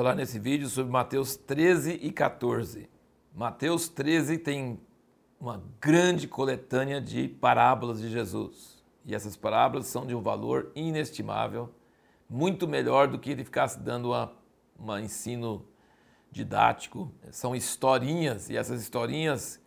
falar 0.00 0.14
nesse 0.14 0.38
vídeo 0.38 0.66
sobre 0.66 0.90
Mateus 0.90 1.36
13 1.36 2.00
e 2.00 2.10
14. 2.10 2.88
Mateus 3.34 3.86
13 3.86 4.38
tem 4.38 4.80
uma 5.38 5.62
grande 5.78 6.26
coletânea 6.26 7.02
de 7.02 7.28
parábolas 7.28 8.00
de 8.00 8.08
Jesus. 8.08 8.82
E 9.04 9.14
essas 9.14 9.36
parábolas 9.36 9.88
são 9.88 10.06
de 10.06 10.14
um 10.14 10.22
valor 10.22 10.72
inestimável, 10.74 11.68
muito 12.30 12.66
melhor 12.66 13.08
do 13.08 13.18
que 13.18 13.28
ele 13.28 13.44
ficasse 13.44 13.78
dando 13.78 14.10
um 14.78 14.98
ensino 14.98 15.66
didático. 16.32 17.12
São 17.30 17.54
historinhas, 17.54 18.48
e 18.48 18.56
essas 18.56 18.80
historinhas 18.80 19.60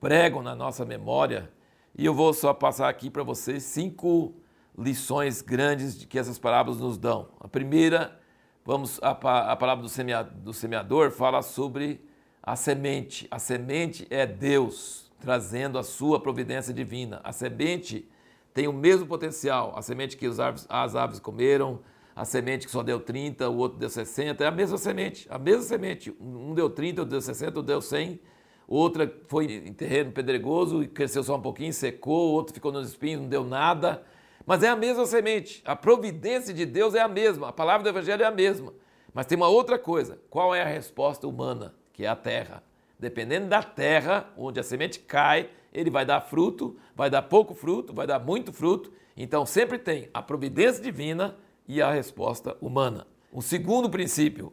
pregam 0.00 0.42
na 0.42 0.56
nossa 0.56 0.84
memória. 0.84 1.52
E 1.96 2.04
eu 2.04 2.12
vou 2.12 2.34
só 2.34 2.52
passar 2.52 2.88
aqui 2.88 3.08
para 3.08 3.22
vocês 3.22 3.62
cinco 3.62 4.34
lições 4.76 5.40
grandes 5.40 6.04
que 6.04 6.18
essas 6.18 6.36
parábolas 6.36 6.80
nos 6.80 6.98
dão. 6.98 7.28
A 7.38 7.46
primeira, 7.46 8.20
vamos 8.64 8.98
a, 9.02 9.10
a 9.10 9.56
parábola 9.56 9.88
do, 9.88 10.40
do 10.40 10.52
semeador 10.52 11.10
fala 11.10 11.42
sobre 11.42 12.00
a 12.42 12.56
semente. 12.56 13.26
A 13.30 13.38
semente 13.38 14.06
é 14.10 14.26
Deus 14.26 15.10
trazendo 15.20 15.78
a 15.78 15.82
sua 15.82 16.20
providência 16.20 16.74
divina. 16.74 17.20
A 17.22 17.32
semente 17.32 18.08
tem 18.52 18.66
o 18.66 18.72
mesmo 18.72 19.06
potencial. 19.06 19.72
A 19.76 19.82
semente 19.82 20.16
que 20.16 20.26
árvores, 20.26 20.66
as 20.68 20.96
aves 20.96 21.20
comeram, 21.20 21.80
a 22.14 22.24
semente 22.24 22.66
que 22.66 22.72
só 22.72 22.82
deu 22.82 23.00
30, 23.00 23.48
o 23.48 23.56
outro 23.56 23.78
deu 23.78 23.88
60, 23.88 24.42
é 24.42 24.46
a 24.46 24.50
mesma 24.50 24.76
semente. 24.76 25.26
A 25.30 25.38
mesma 25.38 25.62
semente. 25.62 26.14
Um 26.20 26.54
deu 26.54 26.68
30, 26.68 27.02
outro 27.02 27.10
deu 27.12 27.20
60, 27.20 27.50
outro 27.50 27.62
deu 27.62 27.80
100. 27.80 28.20
Outra 28.66 29.12
foi 29.28 29.46
em 29.66 29.72
terreno 29.72 30.12
pedregoso 30.12 30.82
e 30.82 30.88
cresceu 30.88 31.22
só 31.22 31.36
um 31.36 31.42
pouquinho, 31.42 31.72
secou. 31.72 32.32
Outro 32.32 32.54
ficou 32.54 32.72
nos 32.72 32.88
espinhos, 32.88 33.22
não 33.22 33.28
deu 33.28 33.44
nada. 33.44 34.02
Mas 34.46 34.62
é 34.62 34.68
a 34.68 34.76
mesma 34.76 35.06
semente. 35.06 35.62
A 35.64 35.76
providência 35.76 36.52
de 36.52 36.66
Deus 36.66 36.94
é 36.94 37.00
a 37.00 37.08
mesma. 37.08 37.48
A 37.48 37.52
palavra 37.52 37.82
do 37.82 37.88
Evangelho 37.88 38.22
é 38.22 38.26
a 38.26 38.30
mesma. 38.30 38.72
Mas 39.14 39.26
tem 39.26 39.36
uma 39.36 39.48
outra 39.48 39.78
coisa. 39.78 40.20
Qual 40.30 40.54
é 40.54 40.62
a 40.62 40.66
resposta 40.66 41.26
humana? 41.26 41.74
Que 41.92 42.04
é 42.04 42.08
a 42.08 42.16
terra. 42.16 42.62
Dependendo 42.98 43.48
da 43.48 43.62
terra 43.62 44.28
onde 44.36 44.60
a 44.60 44.62
semente 44.62 45.00
cai, 45.00 45.50
ele 45.72 45.90
vai 45.90 46.04
dar 46.04 46.20
fruto, 46.20 46.76
vai 46.94 47.10
dar 47.10 47.22
pouco 47.22 47.54
fruto, 47.54 47.92
vai 47.92 48.06
dar 48.06 48.18
muito 48.18 48.52
fruto. 48.52 48.92
Então 49.16 49.44
sempre 49.44 49.78
tem 49.78 50.08
a 50.14 50.22
providência 50.22 50.82
divina 50.82 51.36
e 51.66 51.82
a 51.82 51.90
resposta 51.90 52.56
humana. 52.60 53.06
O 53.32 53.42
segundo 53.42 53.88
princípio, 53.88 54.52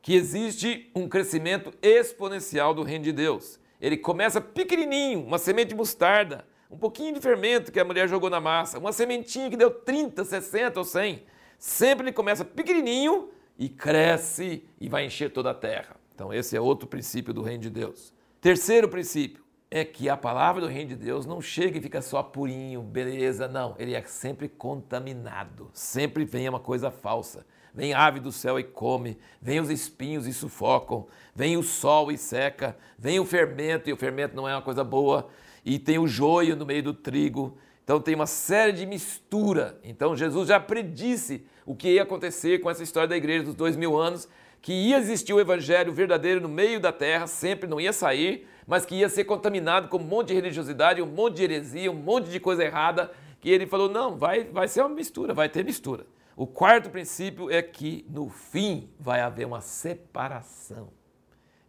que 0.00 0.14
existe 0.14 0.90
um 0.94 1.08
crescimento 1.08 1.72
exponencial 1.82 2.72
do 2.72 2.82
reino 2.82 3.04
de 3.04 3.12
Deus. 3.12 3.58
Ele 3.80 3.96
começa 3.96 4.40
pequenininho, 4.40 5.24
uma 5.24 5.38
semente 5.38 5.68
de 5.68 5.74
mostarda, 5.74 6.44
um 6.70 6.76
pouquinho 6.76 7.14
de 7.14 7.20
fermento 7.20 7.72
que 7.72 7.80
a 7.80 7.84
mulher 7.84 8.08
jogou 8.08 8.28
na 8.28 8.40
massa, 8.40 8.78
uma 8.78 8.92
sementinha 8.92 9.48
que 9.48 9.56
deu 9.56 9.70
30, 9.70 10.24
60 10.24 10.78
ou 10.78 10.84
100. 10.84 11.22
Sempre 11.58 12.06
ele 12.06 12.12
começa 12.12 12.44
pequenininho 12.44 13.30
e 13.58 13.68
cresce 13.68 14.64
e 14.80 14.88
vai 14.88 15.06
encher 15.06 15.32
toda 15.32 15.50
a 15.50 15.54
terra. 15.54 15.96
Então, 16.14 16.32
esse 16.32 16.56
é 16.56 16.60
outro 16.60 16.86
princípio 16.86 17.32
do 17.32 17.42
reino 17.42 17.62
de 17.62 17.70
Deus. 17.70 18.12
Terceiro 18.40 18.88
princípio 18.88 19.42
é 19.70 19.84
que 19.84 20.08
a 20.08 20.16
palavra 20.16 20.60
do 20.60 20.66
reino 20.66 20.90
de 20.90 20.96
Deus 20.96 21.26
não 21.26 21.40
chega 21.40 21.78
e 21.78 21.80
fica 21.80 22.00
só 22.00 22.22
purinho, 22.22 22.82
beleza, 22.82 23.48
não. 23.48 23.74
Ele 23.78 23.94
é 23.94 24.02
sempre 24.02 24.48
contaminado. 24.48 25.70
Sempre 25.72 26.24
vem 26.24 26.48
uma 26.48 26.60
coisa 26.60 26.90
falsa. 26.90 27.46
Vem 27.74 27.94
ave 27.94 28.18
do 28.18 28.32
céu 28.32 28.58
e 28.58 28.64
come, 28.64 29.18
vem 29.40 29.60
os 29.60 29.70
espinhos 29.70 30.26
e 30.26 30.32
sufocam, 30.32 31.06
vem 31.34 31.56
o 31.56 31.62
sol 31.62 32.10
e 32.10 32.18
seca, 32.18 32.76
vem 32.98 33.20
o 33.20 33.24
fermento, 33.24 33.88
e 33.88 33.92
o 33.92 33.96
fermento 33.96 34.34
não 34.34 34.48
é 34.48 34.54
uma 34.54 34.62
coisa 34.62 34.82
boa 34.82 35.28
e 35.68 35.78
tem 35.78 35.98
o 35.98 36.08
joio 36.08 36.56
no 36.56 36.64
meio 36.64 36.82
do 36.82 36.94
trigo. 36.94 37.58
Então 37.84 38.00
tem 38.00 38.14
uma 38.14 38.26
série 38.26 38.72
de 38.72 38.86
mistura. 38.86 39.78
Então 39.84 40.16
Jesus 40.16 40.48
já 40.48 40.58
predisse 40.58 41.44
o 41.66 41.74
que 41.74 41.90
ia 41.90 42.04
acontecer 42.04 42.60
com 42.60 42.70
essa 42.70 42.82
história 42.82 43.06
da 43.06 43.16
igreja 43.16 43.44
dos 43.44 43.54
dois 43.54 43.76
mil 43.76 43.94
anos, 43.94 44.26
que 44.62 44.72
ia 44.72 44.96
existir 44.96 45.34
o 45.34 45.40
evangelho 45.40 45.92
verdadeiro 45.92 46.40
no 46.40 46.48
meio 46.48 46.80
da 46.80 46.90
terra, 46.90 47.26
sempre 47.26 47.68
não 47.68 47.78
ia 47.78 47.92
sair, 47.92 48.48
mas 48.66 48.86
que 48.86 48.94
ia 48.94 49.10
ser 49.10 49.24
contaminado 49.24 49.88
com 49.88 49.98
um 49.98 50.02
monte 50.02 50.28
de 50.28 50.34
religiosidade, 50.34 51.02
um 51.02 51.06
monte 51.06 51.36
de 51.36 51.42
heresia, 51.42 51.92
um 51.92 51.94
monte 51.94 52.30
de 52.30 52.40
coisa 52.40 52.64
errada, 52.64 53.12
que 53.38 53.50
ele 53.50 53.66
falou, 53.66 53.90
não, 53.90 54.16
vai, 54.16 54.44
vai 54.44 54.68
ser 54.68 54.80
uma 54.80 54.88
mistura, 54.88 55.34
vai 55.34 55.50
ter 55.50 55.62
mistura. 55.62 56.06
O 56.34 56.46
quarto 56.46 56.88
princípio 56.88 57.50
é 57.50 57.60
que 57.60 58.06
no 58.08 58.30
fim 58.30 58.88
vai 58.98 59.20
haver 59.20 59.46
uma 59.46 59.60
separação. 59.60 60.88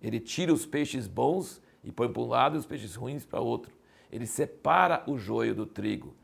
Ele 0.02 0.22
tira 0.22 0.54
os 0.54 0.66
peixes 0.66 1.06
bons 1.06 1.62
e 1.84 1.92
põe 1.92 2.08
para 2.08 2.22
um 2.22 2.28
lado 2.28 2.56
e 2.56 2.60
os 2.60 2.66
peixes 2.66 2.96
ruins 2.96 3.26
para 3.26 3.42
outro 3.42 3.79
ele 4.12 4.26
separa 4.26 5.04
o 5.08 5.18
joio 5.18 5.54
do 5.54 5.66
trigo. 5.66 6.16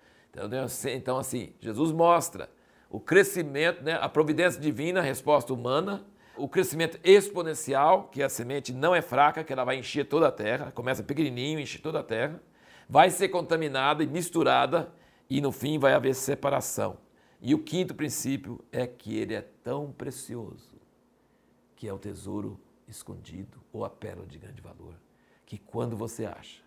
Então, 0.94 1.18
assim, 1.18 1.54
Jesus 1.62 1.92
mostra 1.92 2.50
o 2.90 3.00
crescimento, 3.00 3.84
né, 3.84 3.94
a 3.94 4.10
providência 4.10 4.60
divina, 4.60 5.00
a 5.00 5.04
resposta 5.04 5.54
humana, 5.54 6.06
o 6.38 6.50
crescimento 6.50 7.00
exponencial, 7.04 8.10
que 8.10 8.22
a 8.22 8.30
semente 8.30 8.74
não 8.74 8.94
é 8.94 9.02
fraca, 9.02 9.44
que 9.44 9.54
ela 9.54 9.64
vai 9.64 9.78
encher 9.78 10.06
toda 10.06 10.28
a 10.28 10.32
terra, 10.32 10.72
começa 10.72 11.04
pequenininho, 11.04 11.60
enche 11.60 11.80
toda 11.80 12.00
a 12.00 12.04
terra, 12.04 12.42
vai 12.90 13.10
ser 13.10 13.30
contaminada 13.30 14.04
e 14.04 14.08
misturada 14.08 14.94
e 15.30 15.40
no 15.40 15.52
fim 15.52 15.80
vai 15.80 15.94
haver 15.94 16.14
separação. 16.14 16.98
E 17.42 17.54
o 17.54 17.60
quinto 17.60 17.96
princípio 17.96 18.64
é 18.72 18.86
que 18.86 19.18
ele 19.18 19.34
é 19.34 19.42
tão 19.42 19.92
precioso, 19.92 20.76
que 21.76 21.88
é 21.88 21.94
o 21.94 22.00
tesouro 22.00 22.60
escondido 22.88 23.62
ou 23.72 23.86
a 23.86 23.90
pérola 23.90 24.28
de 24.28 24.38
grande 24.38 24.62
valor, 24.62 24.96
que 25.46 25.58
quando 25.58 25.96
você 25.96 26.26
acha 26.26 26.65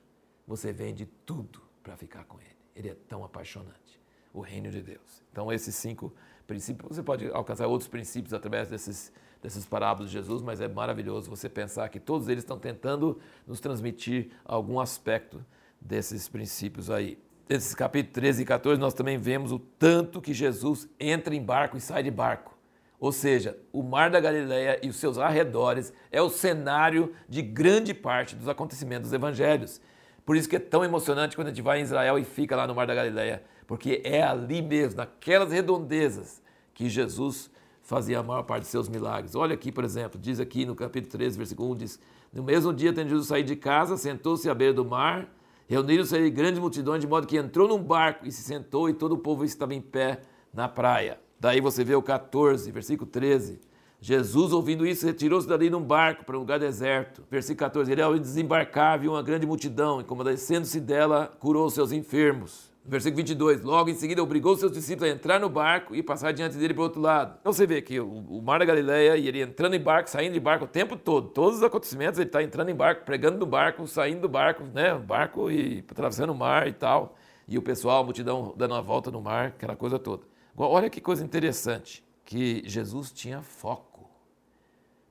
você 0.48 0.72
vende 0.72 1.06
tudo 1.26 1.60
para 1.82 1.94
ficar 1.94 2.24
com 2.24 2.40
ele. 2.40 2.56
Ele 2.74 2.88
é 2.88 2.96
tão 3.06 3.22
apaixonante. 3.22 4.00
O 4.32 4.40
reino 4.40 4.70
de 4.70 4.80
Deus. 4.80 5.22
Então, 5.30 5.52
esses 5.52 5.74
cinco 5.74 6.12
princípios, 6.46 6.96
você 6.96 7.02
pode 7.02 7.28
alcançar 7.28 7.66
outros 7.66 7.88
princípios 7.88 8.32
através 8.32 8.68
desses, 8.68 9.12
dessas 9.42 9.66
parábolas 9.66 10.10
de 10.10 10.16
Jesus, 10.16 10.42
mas 10.42 10.60
é 10.60 10.66
maravilhoso 10.66 11.28
você 11.28 11.48
pensar 11.48 11.88
que 11.90 12.00
todos 12.00 12.28
eles 12.28 12.42
estão 12.42 12.58
tentando 12.58 13.20
nos 13.46 13.60
transmitir 13.60 14.30
algum 14.44 14.80
aspecto 14.80 15.44
desses 15.78 16.28
princípios 16.28 16.90
aí. 16.90 17.18
Nesses 17.48 17.74
capítulos 17.74 18.14
13 18.14 18.42
e 18.42 18.46
14, 18.46 18.80
nós 18.80 18.94
também 18.94 19.18
vemos 19.18 19.52
o 19.52 19.58
tanto 19.58 20.20
que 20.20 20.32
Jesus 20.32 20.88
entra 20.98 21.34
em 21.34 21.42
barco 21.42 21.76
e 21.76 21.80
sai 21.80 22.02
de 22.02 22.10
barco. 22.10 22.56
Ou 23.00 23.12
seja, 23.12 23.58
o 23.72 23.82
Mar 23.82 24.10
da 24.10 24.18
Galileia 24.18 24.78
e 24.82 24.88
os 24.88 24.96
seus 24.96 25.18
arredores 25.18 25.92
é 26.10 26.20
o 26.20 26.30
cenário 26.30 27.14
de 27.28 27.42
grande 27.42 27.94
parte 27.94 28.34
dos 28.34 28.48
acontecimentos 28.48 29.10
dos 29.10 29.12
evangelhos. 29.12 29.80
Por 30.28 30.36
isso 30.36 30.46
que 30.46 30.56
é 30.56 30.58
tão 30.58 30.84
emocionante 30.84 31.34
quando 31.34 31.46
a 31.46 31.50
gente 31.50 31.62
vai 31.62 31.80
em 31.80 31.82
Israel 31.84 32.18
e 32.18 32.22
fica 32.22 32.54
lá 32.54 32.66
no 32.66 32.74
Mar 32.74 32.86
da 32.86 32.94
Galileia, 32.94 33.42
porque 33.66 34.02
é 34.04 34.22
ali 34.22 34.60
mesmo, 34.60 34.98
naquelas 34.98 35.50
redondezas, 35.50 36.42
que 36.74 36.86
Jesus 36.86 37.50
fazia 37.80 38.18
a 38.18 38.22
maior 38.22 38.42
parte 38.42 38.64
de 38.64 38.68
seus 38.68 38.90
milagres. 38.90 39.34
Olha 39.34 39.54
aqui, 39.54 39.72
por 39.72 39.84
exemplo, 39.84 40.20
diz 40.20 40.38
aqui 40.38 40.66
no 40.66 40.74
capítulo 40.74 41.10
13, 41.12 41.38
versículo 41.38 41.72
1, 41.72 41.76
diz, 41.76 42.00
no 42.30 42.42
mesmo 42.42 42.74
dia, 42.74 42.92
tendo 42.92 43.08
Jesus 43.08 43.28
saído 43.28 43.48
de 43.48 43.56
casa, 43.56 43.96
sentou-se 43.96 44.50
à 44.50 44.54
beira 44.54 44.74
do 44.74 44.84
mar, 44.84 45.34
reuniram-se 45.66 46.14
ali 46.14 46.28
grandes 46.28 46.60
multidões, 46.60 47.00
de 47.00 47.06
modo 47.06 47.26
que 47.26 47.38
entrou 47.38 47.66
num 47.66 47.82
barco 47.82 48.28
e 48.28 48.30
se 48.30 48.42
sentou, 48.42 48.90
e 48.90 48.92
todo 48.92 49.12
o 49.12 49.18
povo 49.18 49.46
estava 49.46 49.74
em 49.74 49.80
pé 49.80 50.20
na 50.52 50.68
praia. 50.68 51.18
Daí 51.40 51.62
você 51.62 51.82
vê 51.82 51.94
o 51.94 52.02
14, 52.02 52.70
versículo 52.70 53.10
13. 53.10 53.60
Jesus, 54.00 54.52
ouvindo 54.52 54.86
isso, 54.86 55.04
retirou-se 55.04 55.48
dali 55.48 55.68
num 55.68 55.82
barco 55.82 56.24
para 56.24 56.36
um 56.36 56.40
lugar 56.40 56.58
deserto. 56.58 57.24
Versículo 57.30 57.58
14: 57.58 57.90
Ele, 57.90 58.02
ao 58.02 58.16
desembarcar, 58.18 59.00
viu 59.00 59.12
uma 59.12 59.22
grande 59.22 59.46
multidão, 59.46 60.00
e, 60.00 60.04
compadecendo-se 60.04 60.80
dela, 60.80 61.32
curou 61.40 61.68
seus 61.68 61.90
enfermos. 61.90 62.68
Versículo 62.88 63.18
22, 63.18 63.62
logo 63.64 63.90
em 63.90 63.94
seguida 63.94 64.22
obrigou 64.22 64.56
seus 64.56 64.72
discípulos 64.72 65.10
a 65.10 65.14
entrar 65.14 65.38
no 65.38 65.50
barco 65.50 65.94
e 65.94 66.02
passar 66.02 66.32
diante 66.32 66.56
dele 66.56 66.72
para 66.72 66.80
o 66.80 66.84
outro 66.84 67.02
lado. 67.02 67.36
Então 67.38 67.52
você 67.52 67.66
vê 67.66 67.82
que 67.82 68.00
o, 68.00 68.40
mar 68.40 68.60
da 68.60 68.64
Galileia, 68.64 69.14
e 69.14 69.28
ele 69.28 69.42
entrando 69.42 69.74
em 69.74 69.80
barco, 69.80 70.08
saindo 70.08 70.32
de 70.32 70.40
barco 70.40 70.64
o 70.64 70.68
tempo 70.68 70.96
todo, 70.96 71.28
todos 71.28 71.58
os 71.58 71.62
acontecimentos, 71.62 72.18
ele 72.18 72.30
está 72.30 72.42
entrando 72.42 72.70
em 72.70 72.74
barco, 72.74 73.04
pregando 73.04 73.36
no 73.36 73.44
barco, 73.44 73.86
saindo 73.86 74.22
do 74.22 74.28
barco, 74.28 74.64
né, 74.72 74.94
barco 74.94 75.50
e 75.50 75.84
atravessando 75.86 76.30
o 76.30 76.34
mar 76.34 76.66
e 76.66 76.72
tal, 76.72 77.14
e 77.46 77.58
o 77.58 77.62
pessoal, 77.62 78.00
a 78.00 78.04
multidão 78.04 78.54
dando 78.56 78.72
uma 78.72 78.80
volta 78.80 79.10
no 79.10 79.20
mar, 79.20 79.48
aquela 79.48 79.76
coisa 79.76 79.98
toda. 79.98 80.22
Agora, 80.54 80.70
olha 80.70 80.88
que 80.88 80.98
coisa 80.98 81.22
interessante, 81.22 82.02
que 82.24 82.62
Jesus 82.64 83.12
tinha 83.12 83.42
foco 83.42 83.87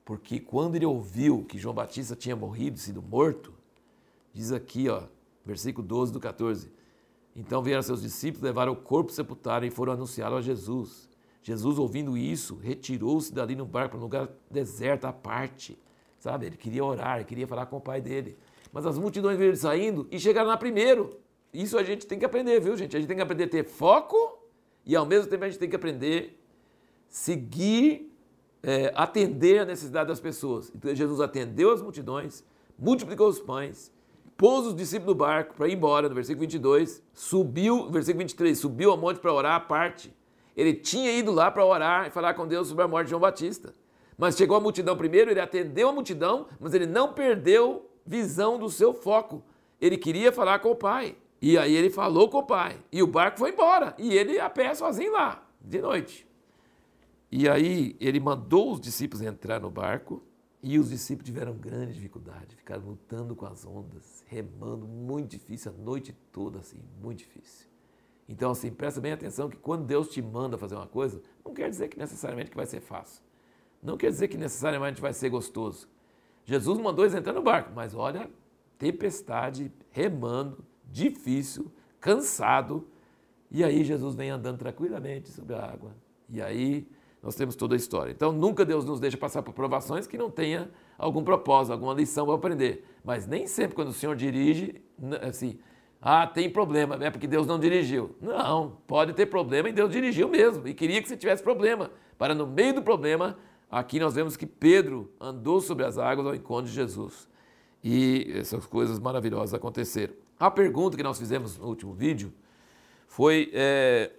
porque 0.08 0.40
quando 0.40 0.74
ele 0.74 0.86
ouviu 0.86 1.44
que 1.44 1.58
João 1.58 1.74
Batista 1.74 2.16
tinha 2.16 2.34
morrido, 2.34 2.78
sido 2.78 3.02
morto, 3.02 3.52
diz 4.32 4.52
aqui, 4.52 4.88
ó, 4.88 5.02
versículo 5.44 5.86
12 5.86 6.14
do 6.14 6.18
14. 6.18 6.72
Então 7.36 7.62
vieram 7.62 7.82
seus 7.82 8.00
discípulos, 8.00 8.42
levaram 8.42 8.72
o 8.72 8.76
corpo 8.76 9.12
sepultado 9.12 9.66
e 9.66 9.70
foram 9.70 9.92
anunciá-lo 9.92 10.36
a 10.36 10.40
Jesus. 10.40 11.10
Jesus, 11.42 11.78
ouvindo 11.78 12.16
isso, 12.16 12.56
retirou-se 12.56 13.30
dali 13.34 13.54
no 13.54 13.66
barco 13.66 13.90
para 13.90 13.98
um 13.98 14.02
lugar 14.02 14.30
deserto 14.50 15.04
à 15.04 15.12
parte. 15.12 15.78
Sabe? 16.18 16.46
Ele 16.46 16.56
queria 16.56 16.82
orar, 16.82 17.16
ele 17.16 17.26
queria 17.26 17.46
falar 17.46 17.66
com 17.66 17.76
o 17.76 17.80
pai 17.80 18.00
dele. 18.00 18.38
Mas 18.72 18.86
as 18.86 18.96
multidões 18.98 19.36
viram 19.36 19.50
ele 19.50 19.58
saindo 19.58 20.08
e 20.10 20.18
chegaram 20.18 20.48
lá 20.48 20.56
primeiro. 20.56 21.20
Isso 21.52 21.76
a 21.76 21.82
gente 21.82 22.06
tem 22.06 22.18
que 22.18 22.24
aprender, 22.24 22.58
viu, 22.60 22.74
gente? 22.78 22.96
A 22.96 22.98
gente 22.98 23.08
tem 23.08 23.16
que 23.18 23.22
aprender 23.22 23.44
a 23.44 23.48
ter 23.48 23.64
foco 23.64 24.38
e 24.86 24.96
ao 24.96 25.04
mesmo 25.04 25.28
tempo 25.28 25.44
a 25.44 25.50
gente 25.50 25.58
tem 25.58 25.68
que 25.68 25.76
aprender 25.76 26.40
a 26.40 27.10
seguir 27.10 28.10
é, 28.62 28.92
atender 28.94 29.60
a 29.60 29.64
necessidade 29.64 30.08
das 30.08 30.20
pessoas. 30.20 30.72
Então 30.74 30.94
Jesus 30.94 31.20
atendeu 31.20 31.72
as 31.72 31.82
multidões, 31.82 32.44
multiplicou 32.78 33.28
os 33.28 33.40
pães, 33.40 33.92
pôs 34.36 34.66
os 34.66 34.74
discípulos 34.74 35.14
no 35.14 35.18
barco 35.18 35.54
para 35.54 35.68
ir 35.68 35.74
embora, 35.74 36.08
no 36.08 36.14
versículo 36.14 36.42
22, 36.42 37.02
subiu, 37.12 37.84
no 37.86 37.90
versículo 37.90 38.20
23, 38.20 38.58
subiu 38.58 38.90
ao 38.90 38.96
monte 38.96 39.18
para 39.18 39.32
orar 39.32 39.54
à 39.54 39.60
parte. 39.60 40.14
Ele 40.56 40.74
tinha 40.74 41.12
ido 41.12 41.32
lá 41.32 41.50
para 41.50 41.64
orar 41.64 42.06
e 42.06 42.10
falar 42.10 42.34
com 42.34 42.46
Deus 42.46 42.68
sobre 42.68 42.84
a 42.84 42.88
morte 42.88 43.06
de 43.06 43.10
João 43.10 43.20
Batista. 43.20 43.72
Mas 44.16 44.36
chegou 44.36 44.56
a 44.56 44.60
multidão 44.60 44.96
primeiro, 44.96 45.30
ele 45.30 45.40
atendeu 45.40 45.88
a 45.88 45.92
multidão, 45.92 46.46
mas 46.58 46.74
ele 46.74 46.86
não 46.86 47.12
perdeu 47.12 47.88
visão 48.04 48.58
do 48.58 48.68
seu 48.68 48.92
foco. 48.92 49.44
Ele 49.80 49.96
queria 49.96 50.32
falar 50.32 50.58
com 50.58 50.70
o 50.70 50.76
pai. 50.76 51.16
E 51.40 51.56
aí 51.56 51.74
ele 51.74 51.90
falou 51.90 52.28
com 52.28 52.38
o 52.38 52.42
pai. 52.42 52.76
E 52.90 53.00
o 53.00 53.06
barco 53.06 53.38
foi 53.38 53.50
embora. 53.50 53.94
E 53.96 54.16
ele 54.16 54.40
a 54.40 54.50
pé 54.50 54.74
sozinho 54.74 55.12
lá, 55.12 55.42
de 55.60 55.80
noite. 55.80 56.27
E 57.30 57.48
aí 57.48 57.96
ele 58.00 58.18
mandou 58.20 58.72
os 58.72 58.80
discípulos 58.80 59.24
entrar 59.24 59.60
no 59.60 59.70
barco. 59.70 60.22
E 60.60 60.76
os 60.76 60.90
discípulos 60.90 61.26
tiveram 61.26 61.54
grande 61.54 61.94
dificuldade, 61.94 62.56
ficaram 62.56 62.82
lutando 62.82 63.36
com 63.36 63.46
as 63.46 63.64
ondas, 63.64 64.24
remando, 64.26 64.88
muito 64.88 65.30
difícil, 65.30 65.70
a 65.70 65.74
noite 65.80 66.12
toda 66.32 66.58
assim, 66.58 66.80
muito 67.00 67.18
difícil. 67.18 67.68
Então, 68.28 68.50
assim, 68.50 68.70
presta 68.70 69.00
bem 69.00 69.12
atenção 69.12 69.48
que 69.48 69.56
quando 69.56 69.86
Deus 69.86 70.10
te 70.10 70.20
manda 70.20 70.58
fazer 70.58 70.74
uma 70.74 70.86
coisa, 70.88 71.22
não 71.44 71.54
quer 71.54 71.70
dizer 71.70 71.86
que 71.88 71.96
necessariamente 71.96 72.50
que 72.50 72.56
vai 72.56 72.66
ser 72.66 72.80
fácil. 72.80 73.22
Não 73.80 73.96
quer 73.96 74.10
dizer 74.10 74.26
que 74.26 74.36
necessariamente 74.36 75.00
vai 75.00 75.12
ser 75.12 75.30
gostoso. 75.30 75.88
Jesus 76.44 76.78
mandou 76.78 77.04
eles 77.04 77.14
entrar 77.14 77.32
no 77.32 77.42
barco, 77.42 77.72
mas 77.74 77.94
olha, 77.94 78.28
tempestade, 78.76 79.72
remando, 79.90 80.64
difícil, 80.84 81.70
cansado. 82.00 82.88
E 83.50 83.62
aí 83.62 83.84
Jesus 83.84 84.14
vem 84.14 84.30
andando 84.30 84.58
tranquilamente 84.58 85.30
sobre 85.30 85.54
a 85.54 85.64
água. 85.64 85.94
E 86.28 86.42
aí 86.42 86.88
nós 87.22 87.34
temos 87.34 87.56
toda 87.56 87.74
a 87.74 87.76
história. 87.76 88.12
Então 88.12 88.32
nunca 88.32 88.64
Deus 88.64 88.84
nos 88.84 89.00
deixa 89.00 89.16
passar 89.16 89.42
por 89.42 89.52
provações 89.52 90.06
que 90.06 90.16
não 90.16 90.30
tenha 90.30 90.70
algum 90.96 91.22
propósito, 91.22 91.72
alguma 91.72 91.94
lição 91.94 92.26
para 92.26 92.34
aprender. 92.34 92.84
Mas 93.04 93.26
nem 93.26 93.46
sempre 93.46 93.74
quando 93.74 93.88
o 93.88 93.92
Senhor 93.92 94.14
dirige, 94.14 94.82
assim, 95.22 95.58
ah, 96.00 96.26
tem 96.26 96.48
problema, 96.48 96.96
é 97.00 97.10
porque 97.10 97.26
Deus 97.26 97.46
não 97.46 97.58
dirigiu. 97.58 98.14
Não, 98.20 98.78
pode 98.86 99.12
ter 99.12 99.26
problema 99.26 99.68
e 99.68 99.72
Deus 99.72 99.90
dirigiu 99.90 100.28
mesmo. 100.28 100.66
E 100.68 100.74
queria 100.74 101.02
que 101.02 101.08
você 101.08 101.16
tivesse 101.16 101.42
problema. 101.42 101.90
Para 102.16 102.34
no 102.34 102.46
meio 102.46 102.74
do 102.74 102.82
problema, 102.82 103.36
aqui 103.70 103.98
nós 103.98 104.14
vemos 104.14 104.36
que 104.36 104.46
Pedro 104.46 105.10
andou 105.20 105.60
sobre 105.60 105.84
as 105.84 105.98
águas 105.98 106.26
ao 106.26 106.34
encontro 106.34 106.66
de 106.66 106.72
Jesus. 106.72 107.28
E 107.82 108.32
essas 108.34 108.64
coisas 108.66 108.98
maravilhosas 108.98 109.54
aconteceram. 109.54 110.14
A 110.38 110.50
pergunta 110.50 110.96
que 110.96 111.02
nós 111.02 111.18
fizemos 111.18 111.58
no 111.58 111.66
último 111.66 111.92
vídeo 111.92 112.32
foi 113.08 113.50
é, 113.52 114.12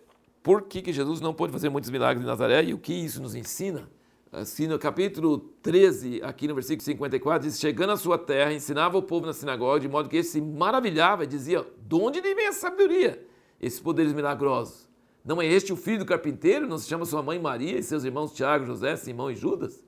por 0.49 0.63
que, 0.63 0.81
que 0.81 0.91
Jesus 0.91 1.21
não 1.21 1.31
pôde 1.31 1.53
fazer 1.53 1.69
muitos 1.69 1.91
milagres 1.91 2.23
em 2.23 2.27
Nazaré 2.27 2.63
e 2.63 2.73
o 2.73 2.79
que 2.79 2.91
isso 2.91 3.21
nos 3.21 3.35
ensina? 3.35 3.87
Assim, 4.31 4.65
no 4.65 4.79
capítulo 4.79 5.37
13, 5.61 6.23
aqui 6.23 6.47
no 6.47 6.55
versículo 6.55 6.83
54, 6.83 7.47
diz: 7.47 7.59
Chegando 7.59 7.91
à 7.91 7.97
sua 7.97 8.17
terra, 8.17 8.51
ensinava 8.51 8.97
o 8.97 9.03
povo 9.03 9.27
na 9.27 9.33
sinagoga, 9.33 9.79
de 9.79 9.87
modo 9.87 10.09
que 10.09 10.15
ele 10.15 10.23
se 10.23 10.41
maravilhava 10.41 11.23
e 11.23 11.27
dizia: 11.27 11.63
De 11.85 11.93
onde 11.93 12.19
vem 12.19 12.47
essa 12.47 12.61
sabedoria, 12.61 13.23
esses 13.61 13.79
poderes 13.79 14.11
milagrosos? 14.11 14.89
Não 15.23 15.39
é 15.39 15.45
este 15.45 15.71
o 15.71 15.75
filho 15.75 15.99
do 15.99 16.05
carpinteiro? 16.05 16.65
Não 16.65 16.79
se 16.79 16.89
chama 16.89 17.05
sua 17.05 17.21
mãe 17.21 17.37
Maria 17.37 17.77
e 17.77 17.83
seus 17.83 18.03
irmãos 18.03 18.33
Tiago, 18.33 18.65
José, 18.65 18.95
Simão 18.95 19.29
e 19.29 19.35
Judas? 19.35 19.85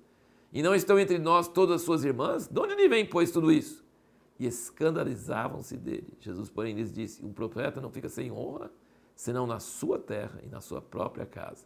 E 0.54 0.62
não 0.62 0.76
estão 0.76 1.00
entre 1.00 1.18
nós 1.18 1.48
todas 1.48 1.78
as 1.78 1.82
suas 1.82 2.06
irmãs? 2.06 2.48
De 2.48 2.60
onde 2.60 2.76
lhe 2.76 2.88
vem, 2.88 3.04
pois, 3.04 3.32
tudo 3.32 3.52
isso? 3.52 3.84
e 4.42 4.48
escandalizavam-se 4.48 5.78
dele. 5.78 6.08
Jesus, 6.20 6.50
porém, 6.50 6.74
lhes 6.74 6.92
disse: 6.92 7.24
Um 7.24 7.32
profeta 7.32 7.80
não 7.80 7.92
fica 7.92 8.10
sem 8.10 8.32
honra, 8.32 8.72
senão 9.22 9.46
na 9.46 9.60
sua 9.60 10.00
terra 10.00 10.42
e 10.44 10.50
na 10.50 10.60
sua 10.60 10.82
própria 10.82 11.28
casa. 11.28 11.64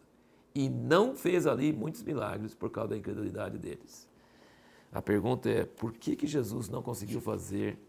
E 0.53 0.67
não 0.69 1.15
fez 1.15 1.47
ali 1.47 1.71
muitos 1.71 2.03
milagres 2.03 2.53
por 2.53 2.69
causa 2.69 2.89
da 2.89 2.97
incredulidade 2.97 3.57
deles. 3.57 4.09
A 4.91 5.01
pergunta 5.01 5.49
é: 5.49 5.63
por 5.63 5.93
que, 5.93 6.17
que 6.17 6.27
Jesus 6.27 6.67
não 6.67 6.83
conseguiu 6.83 7.21
fazer 7.21 7.79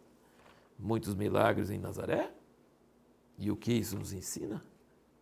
muitos 0.78 1.16
milagres 1.16 1.68
em 1.68 1.80
Nazaré? 1.80 2.32
E 3.36 3.50
o 3.50 3.56
que 3.56 3.72
isso 3.72 3.98
nos 3.98 4.12
ensina? 4.12 4.64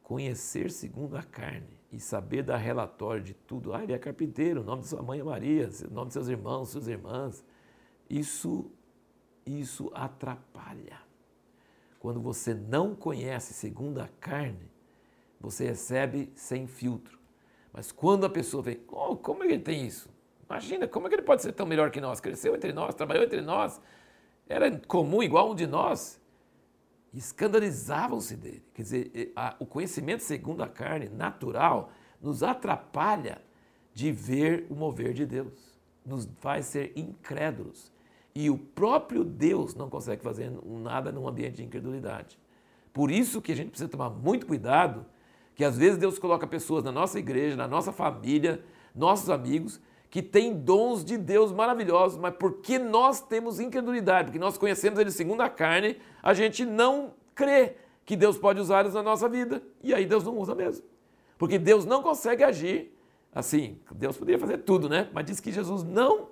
Conhecer 0.02 0.70
segundo 0.70 1.16
a 1.16 1.22
carne 1.22 1.80
e 1.90 1.98
saber 1.98 2.42
dar 2.42 2.58
relatório 2.58 3.22
de 3.22 3.32
tudo. 3.32 3.72
Ah, 3.72 3.82
ele 3.82 3.94
é 3.94 3.98
carpinteiro, 3.98 4.60
o 4.60 4.64
nome 4.64 4.82
de 4.82 4.88
sua 4.88 5.02
mãe 5.02 5.20
é 5.20 5.24
Maria, 5.24 5.70
o 5.90 5.94
nome 5.94 6.08
de 6.08 6.12
seus 6.12 6.28
irmãos, 6.28 6.68
suas 6.68 6.86
irmãs. 6.86 7.42
Isso 8.10 8.70
isso 9.46 9.90
atrapalha. 9.94 11.03
Quando 12.04 12.20
você 12.20 12.52
não 12.52 12.94
conhece 12.94 13.54
segundo 13.54 13.98
a 13.98 14.06
carne, 14.20 14.70
você 15.40 15.64
recebe 15.64 16.30
sem 16.34 16.66
filtro. 16.66 17.18
Mas 17.72 17.90
quando 17.90 18.26
a 18.26 18.28
pessoa 18.28 18.62
vem, 18.62 18.78
oh, 18.88 19.16
como 19.16 19.42
ele 19.42 19.58
tem 19.58 19.86
isso? 19.86 20.10
Imagina, 20.44 20.86
como 20.86 21.06
é 21.06 21.08
que 21.08 21.16
ele 21.16 21.22
pode 21.22 21.40
ser 21.40 21.52
tão 21.52 21.64
melhor 21.64 21.90
que 21.90 22.02
nós? 22.02 22.20
Cresceu 22.20 22.54
entre 22.54 22.74
nós, 22.74 22.94
trabalhou 22.94 23.24
entre 23.24 23.40
nós, 23.40 23.80
era 24.46 24.70
comum 24.80 25.22
igual 25.22 25.52
um 25.52 25.54
de 25.54 25.66
nós. 25.66 26.20
Escandalizavam-se 27.14 28.36
dele. 28.36 28.62
Quer 28.74 28.82
dizer, 28.82 29.32
a, 29.34 29.56
o 29.58 29.64
conhecimento 29.64 30.22
segundo 30.22 30.62
a 30.62 30.68
carne, 30.68 31.08
natural, 31.08 31.90
nos 32.20 32.42
atrapalha 32.42 33.40
de 33.94 34.12
ver 34.12 34.66
o 34.68 34.74
mover 34.74 35.14
de 35.14 35.24
Deus. 35.24 35.80
Nos 36.04 36.28
faz 36.36 36.66
ser 36.66 36.92
incrédulos. 36.94 37.90
E 38.34 38.50
o 38.50 38.58
próprio 38.58 39.22
Deus 39.22 39.74
não 39.74 39.88
consegue 39.88 40.22
fazer 40.22 40.52
nada 40.64 41.12
num 41.12 41.28
ambiente 41.28 41.56
de 41.56 41.64
incredulidade. 41.64 42.38
Por 42.92 43.10
isso 43.10 43.40
que 43.40 43.52
a 43.52 43.56
gente 43.56 43.70
precisa 43.70 43.88
tomar 43.88 44.10
muito 44.10 44.46
cuidado, 44.46 45.06
que 45.54 45.64
às 45.64 45.78
vezes 45.78 45.98
Deus 45.98 46.18
coloca 46.18 46.46
pessoas 46.46 46.82
na 46.82 46.90
nossa 46.90 47.18
igreja, 47.18 47.56
na 47.56 47.68
nossa 47.68 47.92
família, 47.92 48.64
nossos 48.94 49.30
amigos, 49.30 49.80
que 50.10 50.22
têm 50.22 50.54
dons 50.54 51.04
de 51.04 51.16
Deus 51.16 51.52
maravilhosos, 51.52 52.18
mas 52.18 52.34
porque 52.36 52.78
nós 52.78 53.20
temos 53.20 53.60
incredulidade, 53.60 54.26
porque 54.26 54.38
nós 54.38 54.58
conhecemos 54.58 54.98
Ele 54.98 55.10
segundo 55.10 55.40
a 55.40 55.48
carne, 55.48 55.98
a 56.22 56.34
gente 56.34 56.64
não 56.64 57.14
crê 57.34 57.76
que 58.04 58.16
Deus 58.16 58.36
pode 58.36 58.60
usar 58.60 58.80
eles 58.80 58.94
na 58.94 59.02
nossa 59.02 59.28
vida. 59.28 59.62
E 59.82 59.94
aí 59.94 60.06
Deus 60.06 60.24
não 60.24 60.36
usa 60.38 60.54
mesmo. 60.54 60.84
Porque 61.38 61.58
Deus 61.58 61.84
não 61.84 62.02
consegue 62.02 62.44
agir 62.44 62.96
assim. 63.34 63.78
Deus 63.92 64.16
poderia 64.16 64.38
fazer 64.38 64.58
tudo, 64.58 64.88
né? 64.88 65.08
Mas 65.12 65.24
diz 65.24 65.40
que 65.40 65.50
Jesus 65.50 65.82
não 65.82 66.28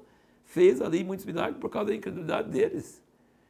fez 0.52 0.82
ali 0.82 1.02
muitos 1.02 1.24
milagres 1.24 1.56
por 1.58 1.70
causa 1.70 1.88
da 1.88 1.94
incredulidade 1.94 2.50
deles. 2.50 3.02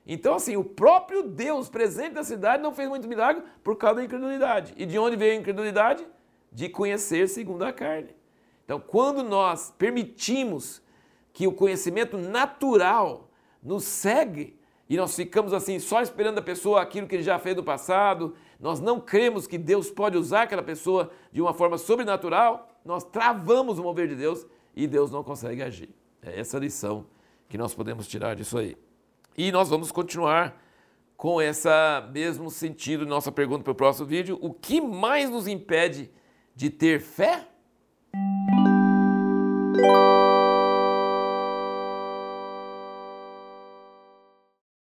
Então, 0.06 0.34
assim, 0.34 0.56
o 0.56 0.62
próprio 0.62 1.25
Deus 1.25 1.69
presente 1.69 2.14
na 2.14 2.22
cidade 2.22 2.62
não 2.62 2.72
fez 2.72 2.88
muitos 2.88 3.08
milagres 3.08 3.44
por 3.62 3.76
causa 3.76 3.96
da 3.96 4.04
incredulidade. 4.04 4.72
E 4.76 4.87
de 4.87 4.96
onde 4.99 5.16
veio 5.16 5.32
a 5.32 5.40
incredulidade? 5.40 6.06
De 6.52 6.69
conhecer 6.69 7.28
segundo 7.28 7.64
a 7.64 7.72
carne. 7.72 8.14
Então, 8.64 8.78
quando 8.78 9.25
nós 9.25 9.75
permitimos 9.76 10.81
que 11.32 11.46
o 11.49 11.52
conhecimento 11.52 12.16
natural 12.16 13.28
nos 13.60 13.82
segue 13.82 14.56
e 14.88 14.96
nós 14.96 15.16
ficamos 15.16 15.52
assim 15.52 15.80
só 15.80 16.02
esperando 16.02 16.38
a 16.38 16.42
pessoa 16.42 16.82
aquilo 16.82 17.09
que 17.09 17.16
ele 17.16 17.23
já 17.25 17.38
fez 17.38 17.56
no 17.56 17.64
passado, 17.64 18.37
nós 18.61 18.78
não 18.78 19.00
cremos 19.00 19.49
que 19.49 19.59
Deus 19.59 19.90
pode 19.90 20.16
usar 20.16 20.42
aquela 20.42 20.62
pessoa 20.62 21.11
de 21.32 21.42
uma 21.42 21.52
forma 21.52 21.78
sobrenatural, 21.78 22.68
nós 22.85 23.02
travamos 23.02 23.80
o 23.80 23.82
mover 23.82 24.06
de 24.06 24.14
Deus 24.14 24.47
e 24.76 24.87
Deus 24.87 25.11
não 25.11 25.25
consegue 25.25 25.62
agir. 25.62 26.01
É 26.25 26.38
essa 26.38 26.59
lição 26.59 27.05
que 27.49 27.59
nós 27.59 27.75
podemos 27.75 28.07
tirar 28.07 28.37
disso 28.37 28.57
aí. 28.57 28.76
E 29.37 29.50
nós 29.50 29.69
vamos 29.69 29.91
continuar 29.91 30.62
com 31.17 31.41
esse 31.41 31.69
mesmo 32.12 32.50
sentido 32.50 33.05
nossa 33.05 33.33
pergunta 33.33 33.64
para 33.64 33.73
o 33.73 33.75
próximo 33.75 34.07
vídeo. 34.07 34.38
O 34.41 34.52
que 34.52 34.81
mais 34.81 35.29
nos 35.29 35.47
impede 35.47 36.11
de 36.55 36.71
ter 36.71 37.00
fé? 37.00 37.49